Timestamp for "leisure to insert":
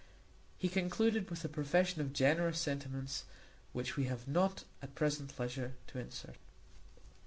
5.39-6.37